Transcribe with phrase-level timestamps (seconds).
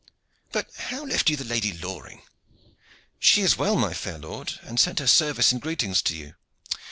[0.51, 2.23] But how left you the Lady Loring?"
[3.19, 6.33] "She was well, my fair lord, and sent her service and greetings to you."